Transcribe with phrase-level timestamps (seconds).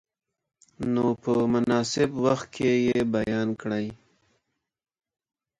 [0.93, 3.87] نو په مناسب وخت کې یې بیان کړئ.